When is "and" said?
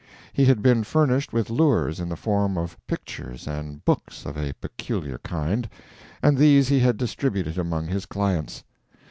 3.45-3.85, 6.23-6.39